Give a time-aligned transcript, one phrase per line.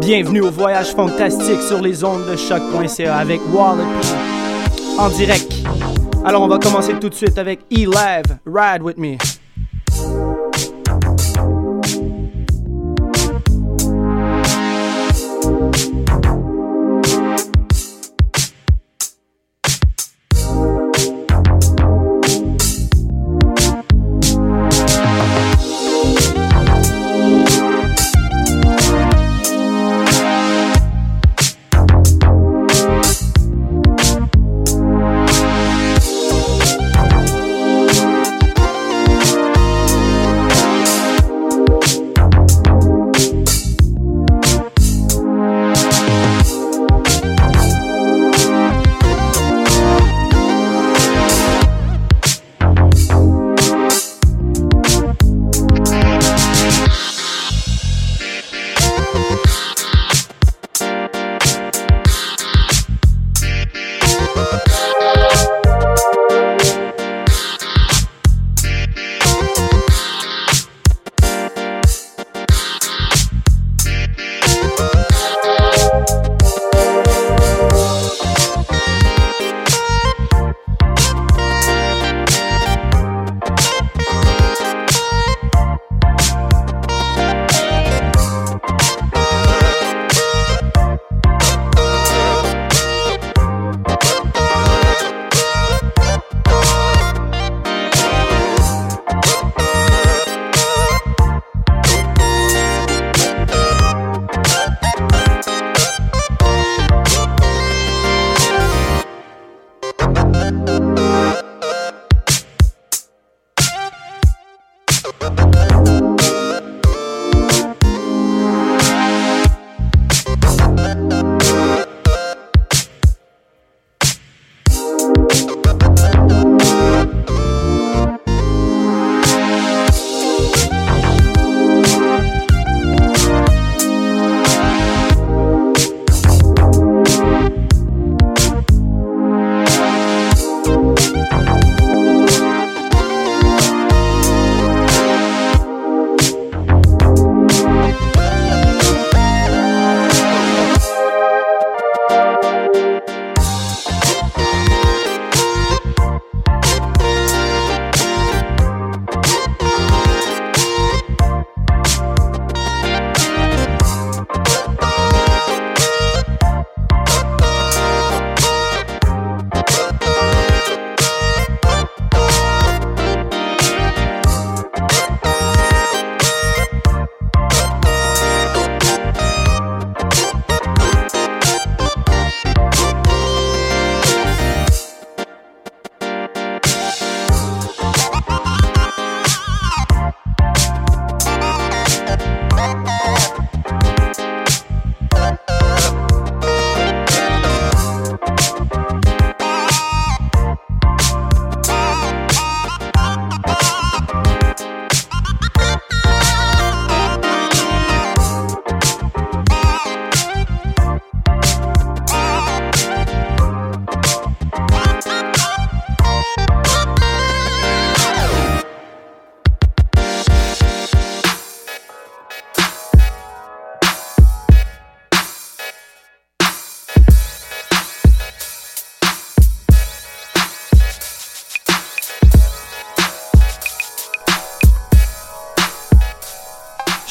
[0.00, 3.84] Bienvenue au voyage fantastique sur les ondes de choc.ca avec Wallet
[4.98, 5.52] en direct.
[6.24, 9.16] Alors on va commencer tout de suite avec E-Live, Ride With Me.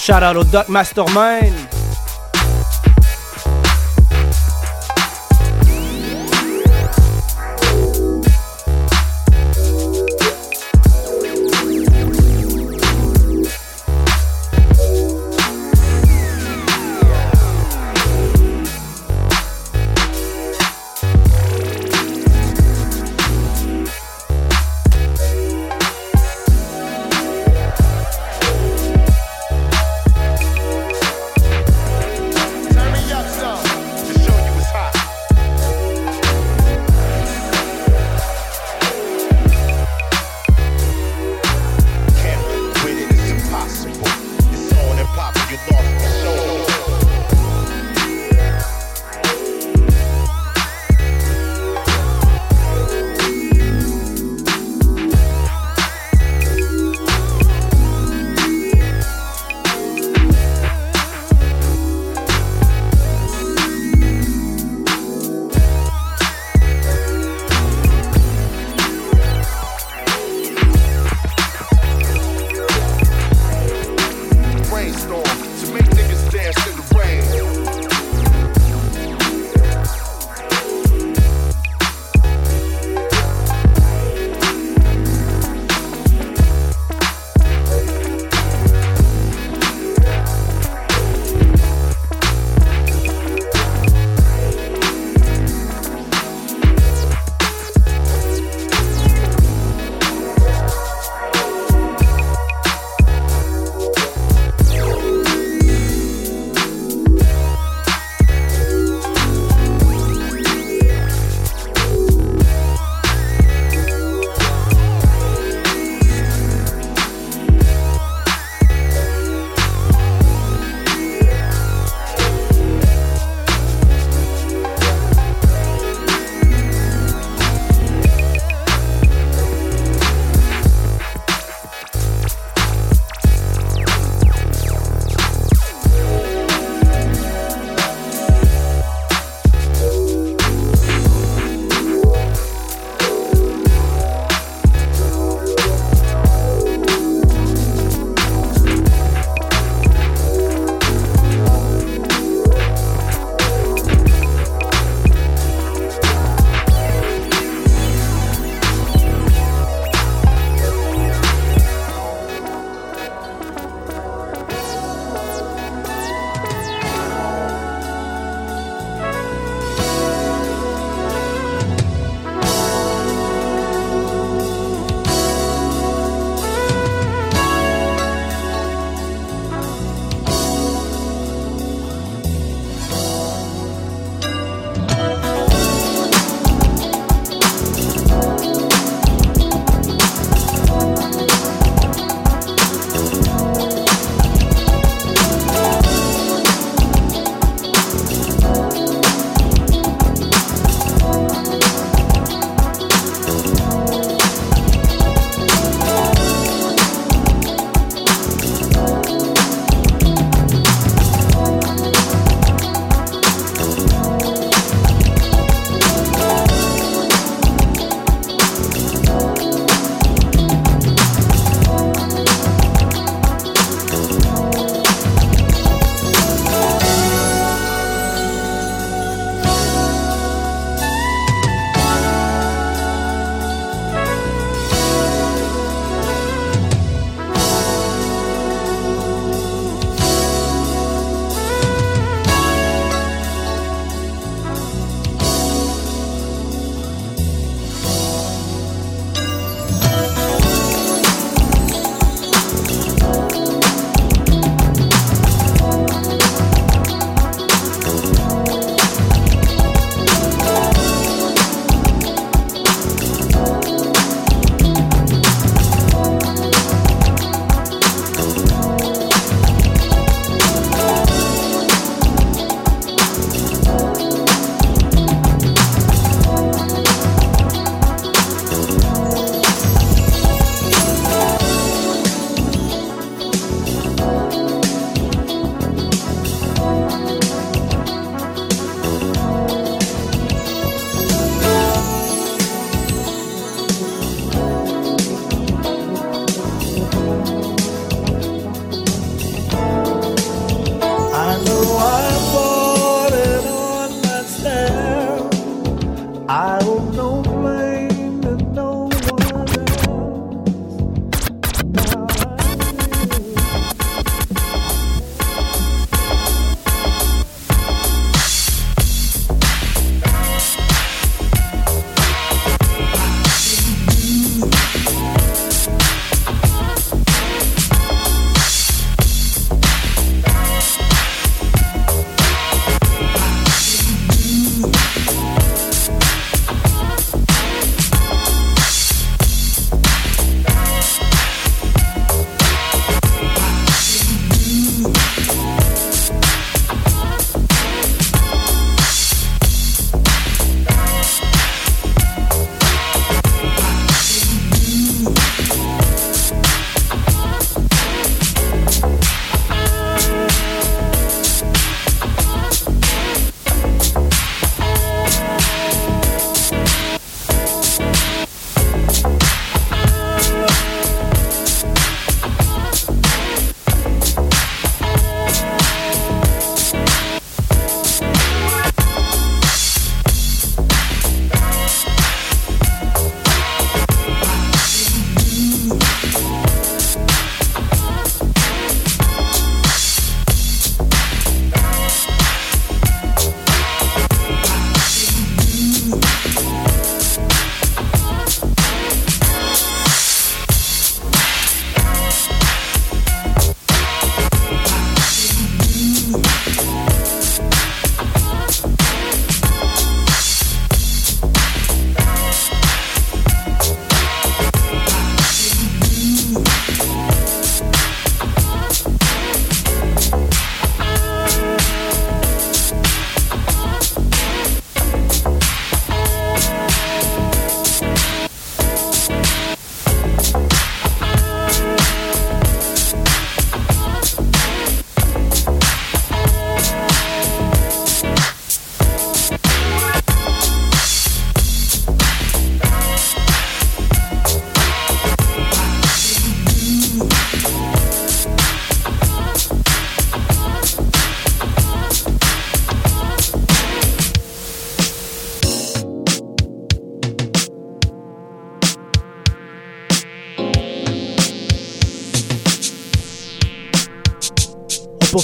[0.09, 1.69] Shout out au Doc Mastermind.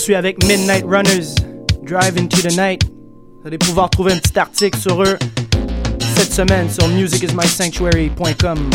[0.05, 1.33] Poursuit avec Midnight Runners,
[1.81, 2.83] Drive into the Night.
[3.41, 5.17] Vous allez pouvoir trouver un petit article sur eux
[6.15, 8.69] cette semaine sur musicismysanctuary.com.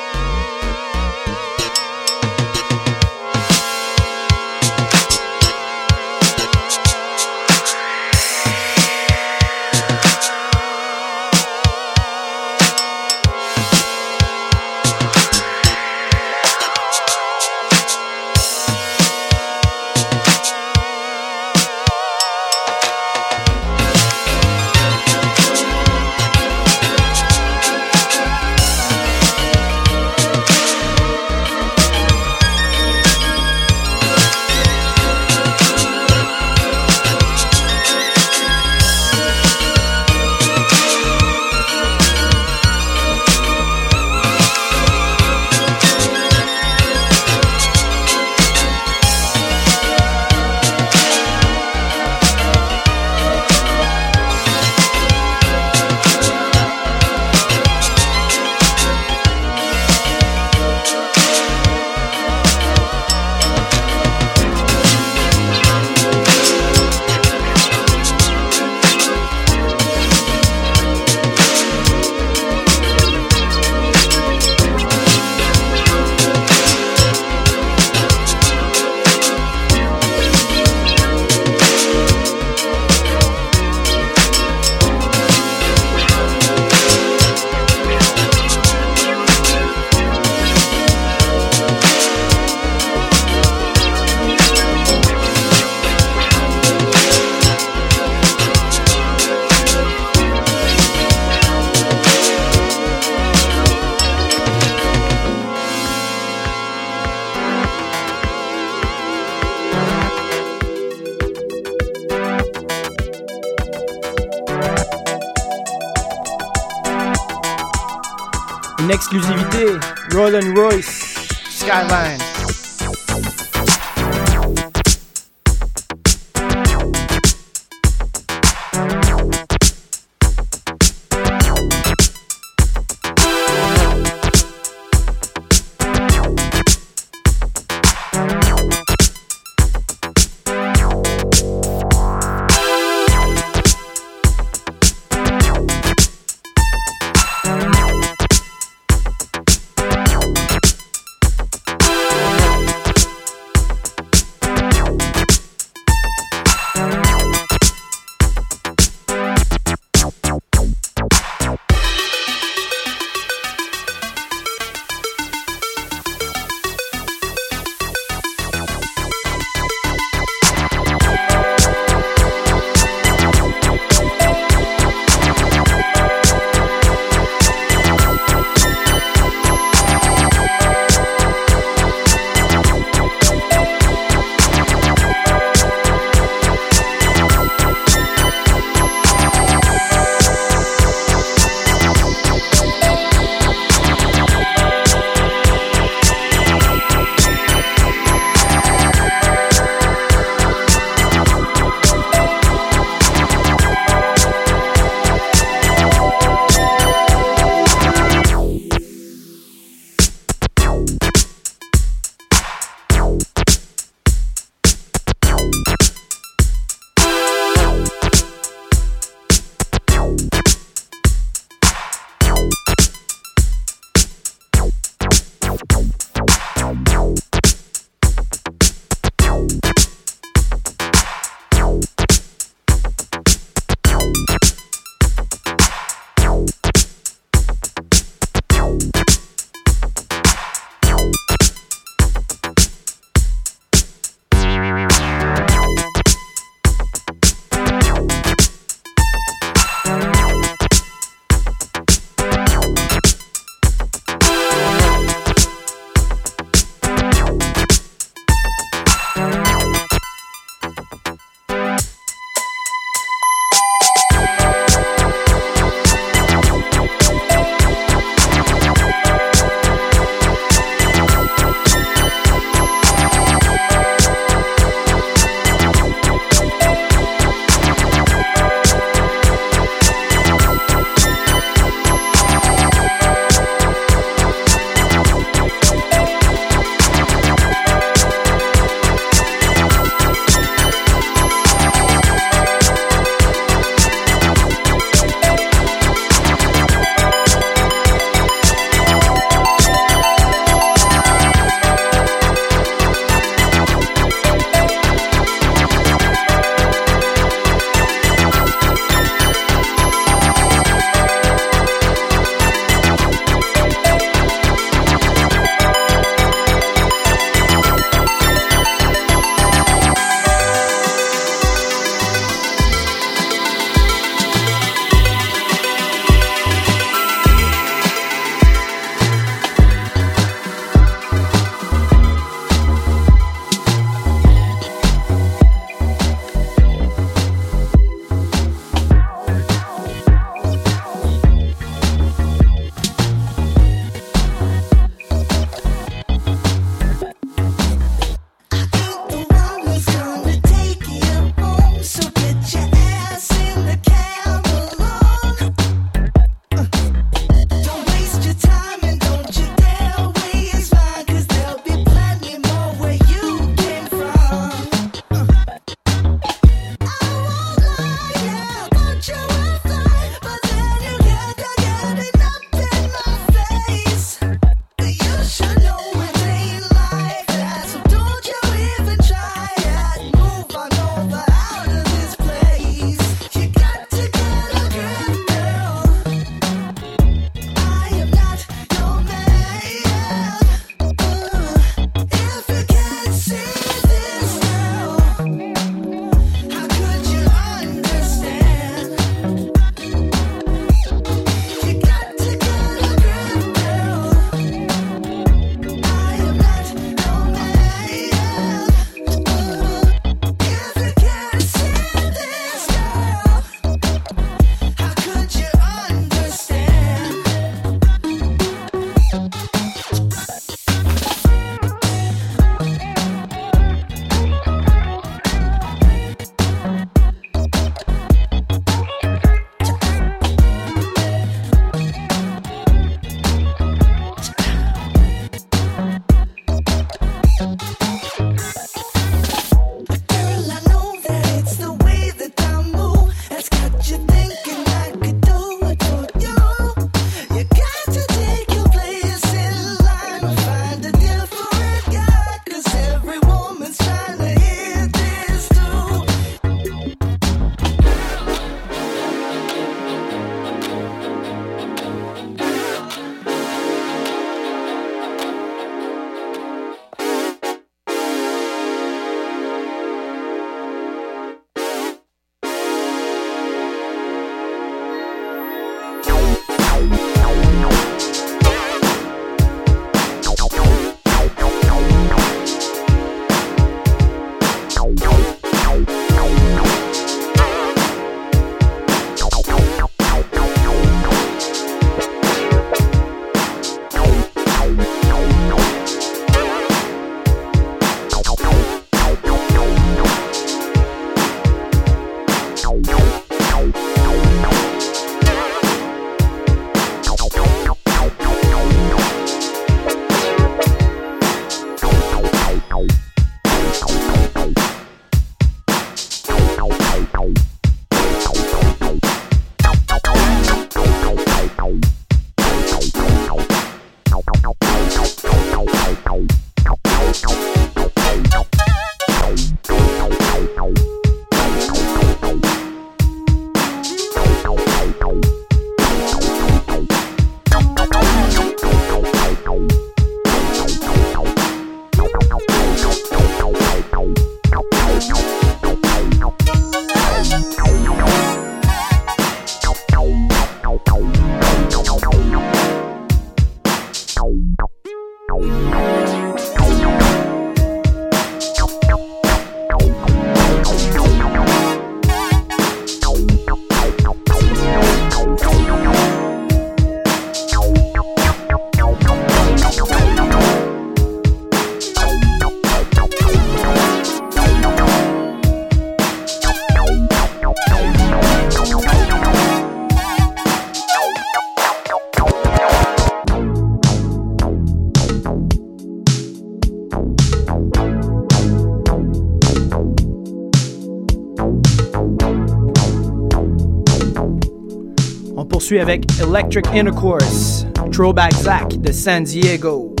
[595.71, 600.00] poursuit avec Electric Intercourse, Throwback Zack de San Diego.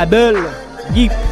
[0.00, 0.48] Double
[0.94, 1.29] Yeep.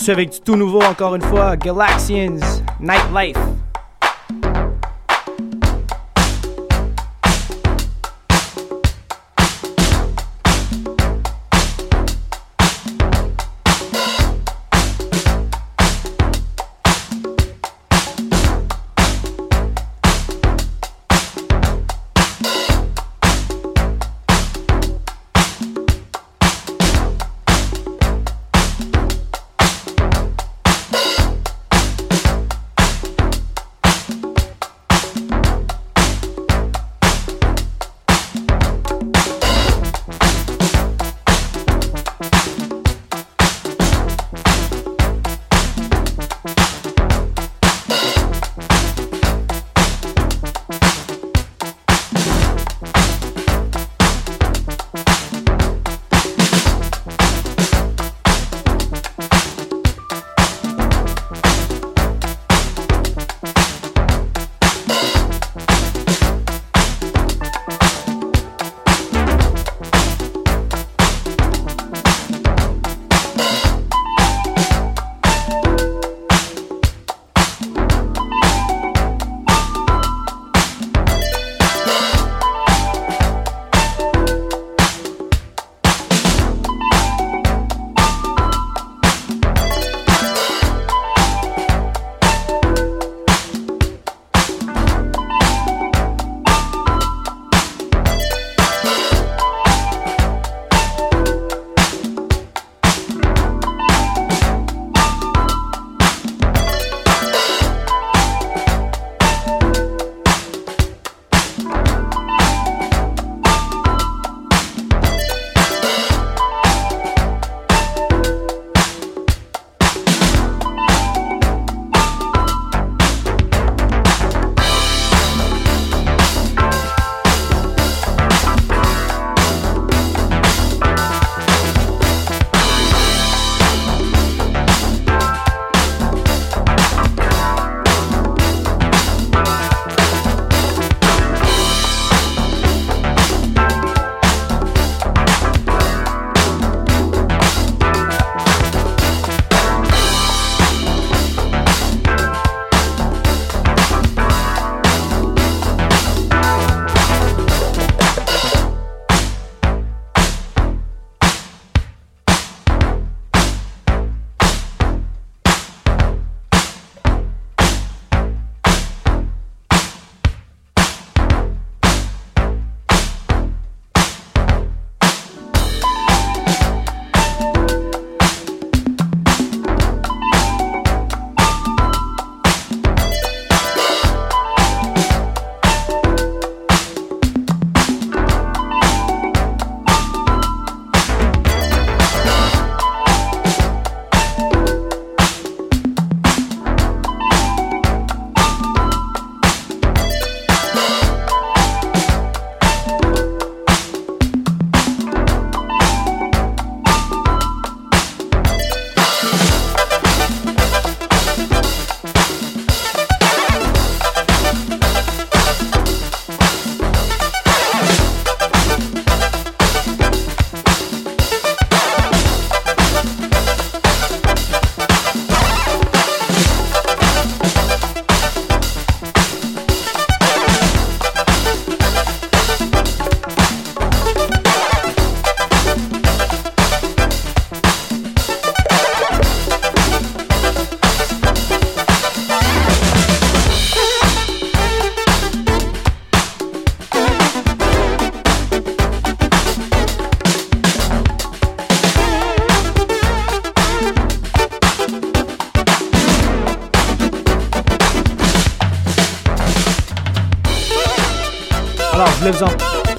[0.00, 2.40] poursuit avec du tout nouveau encore une fois, Galaxians
[2.80, 3.59] Nightlife.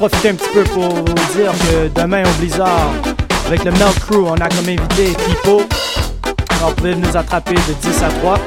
[0.07, 2.89] Profiter un petit peu pour vous dire que demain au Blizzard,
[3.45, 5.61] avec le Melt Crew, on a comme invité Pipo.
[6.57, 8.37] Alors, vous pouvez nous attraper de 10 à 3.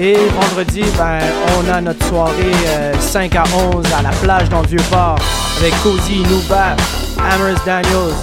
[0.00, 1.20] Et vendredi, ben,
[1.56, 5.16] on a notre soirée euh, 5 à 11 à la plage dans le Vieux-Port
[5.60, 6.74] avec Cozy, Nouba,
[7.30, 8.16] Amherst Daniels,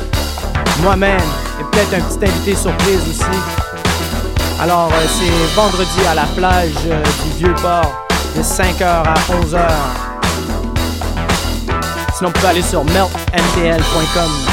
[0.83, 1.21] moi-même
[1.57, 3.39] et peut-être un petit invité surprise aussi.
[4.59, 10.10] Alors, euh, c'est vendredi à la plage euh, du Vieux-Port de 5h à 11h.
[12.21, 14.50] Sinon, vous aller sur meltmtl.com.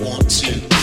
[0.00, 0.73] want to.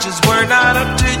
[0.00, 1.19] Charges were not up to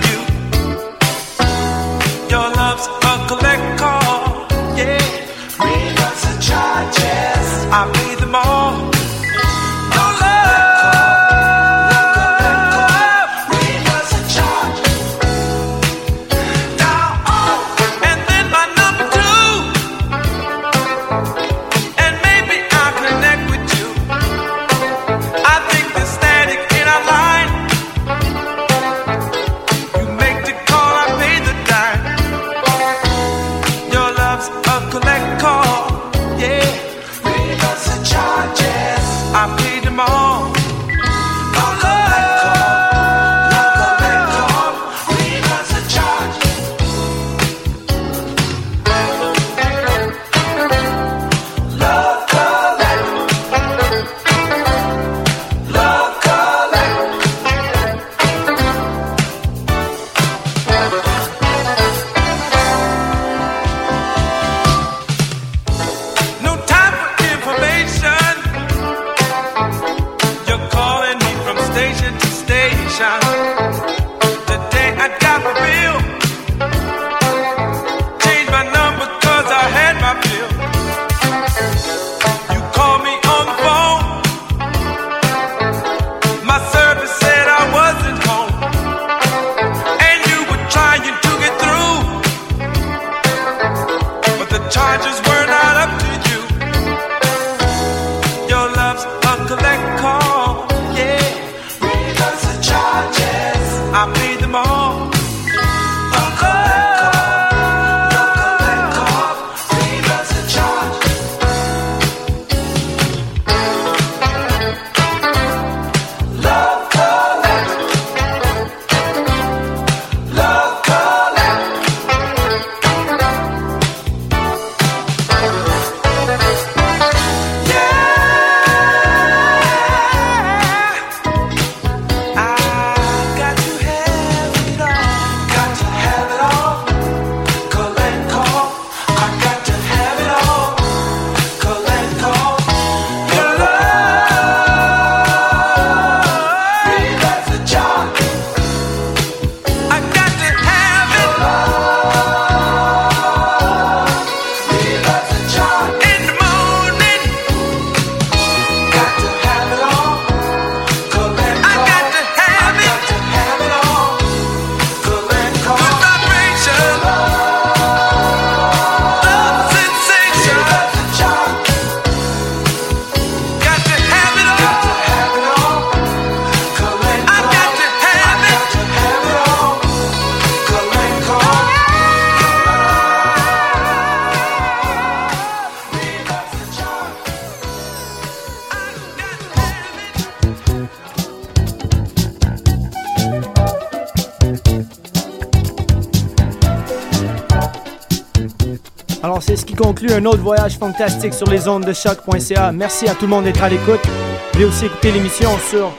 [200.08, 202.72] un autre voyage fantastique sur les ondes de choc.ca.
[202.72, 204.00] Merci à tout le monde d'être à l'écoute.
[204.04, 205.92] Vous pouvez aussi écouter l'émission sur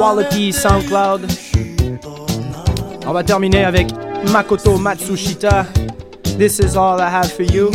[0.00, 1.26] Wallopy SoundCloud.
[3.06, 3.88] On va terminer avec
[4.32, 5.66] Makoto Matsushita.
[6.38, 7.70] This is all I have for you.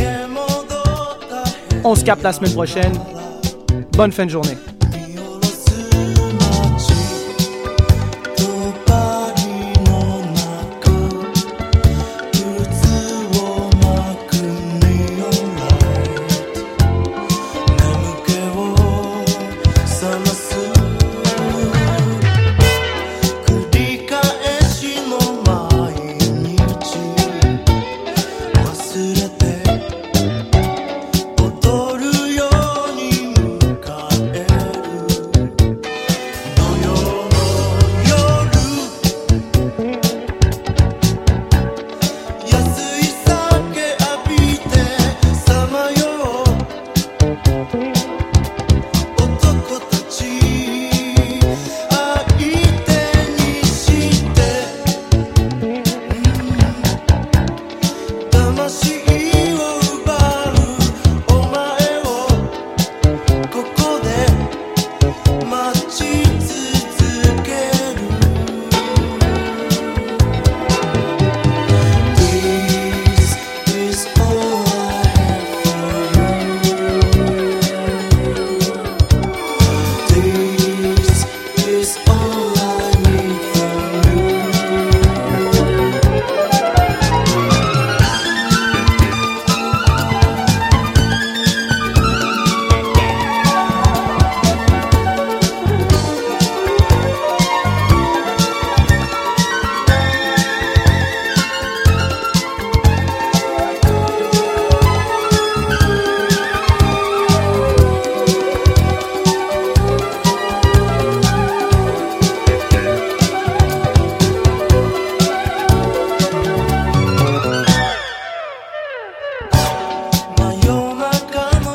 [1.84, 2.94] On se capte la semaine prochaine.
[3.94, 4.58] Bonne fin de journée.